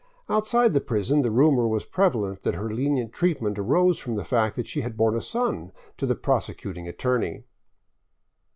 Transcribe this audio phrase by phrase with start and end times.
[0.27, 4.55] Outside the prison the rumor was prevalent that her lenient treatment arose from the fact
[4.55, 7.43] that she had borne a son to the prosecuting at torney.